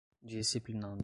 disciplinando 0.21 0.99